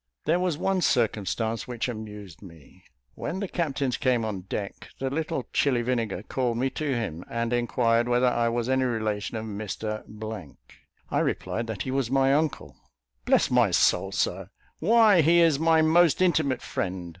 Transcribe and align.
There 0.25 0.39
was 0.39 0.57
one 0.57 0.81
circumstance 0.81 1.67
which 1.67 1.87
amused 1.87 2.41
me. 2.41 2.85
When 3.13 3.39
the 3.39 3.47
captains 3.47 3.97
came 3.97 4.25
on 4.25 4.45
deck, 4.49 4.87
the 4.97 5.11
little 5.11 5.47
Chili 5.53 5.83
Vinegar 5.83 6.23
called 6.23 6.57
me 6.57 6.71
to 6.71 6.95
him, 6.95 7.23
and 7.29 7.53
enquired 7.53 8.07
whether 8.09 8.25
I 8.25 8.49
was 8.49 8.67
any 8.67 8.83
relation 8.85 9.37
of 9.37 9.45
Mr. 9.45 10.01
I 11.11 11.19
replied 11.19 11.67
that 11.67 11.83
he 11.83 11.91
was 11.91 12.09
my 12.09 12.33
uncle. 12.33 12.75
"Bless 13.25 13.51
my 13.51 13.69
soul, 13.69 14.11
Sir! 14.11 14.49
why 14.79 15.21
he 15.21 15.39
is 15.39 15.59
my 15.59 15.83
most 15.83 16.19
intimate 16.19 16.63
friend. 16.63 17.09